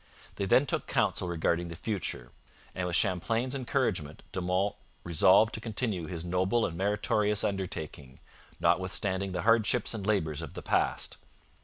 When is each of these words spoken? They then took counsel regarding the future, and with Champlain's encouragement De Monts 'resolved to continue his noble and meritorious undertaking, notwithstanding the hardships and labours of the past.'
They 0.37 0.45
then 0.47 0.65
took 0.65 0.87
counsel 0.87 1.27
regarding 1.27 1.67
the 1.67 1.75
future, 1.75 2.31
and 2.73 2.87
with 2.87 2.95
Champlain's 2.95 3.53
encouragement 3.53 4.23
De 4.31 4.41
Monts 4.41 4.75
'resolved 5.03 5.53
to 5.53 5.61
continue 5.61 6.07
his 6.07 6.25
noble 6.25 6.65
and 6.65 6.75
meritorious 6.75 7.43
undertaking, 7.43 8.19
notwithstanding 8.59 9.31
the 9.31 9.43
hardships 9.43 9.93
and 9.93 10.03
labours 10.07 10.41
of 10.41 10.55
the 10.55 10.63
past.' 10.63 11.17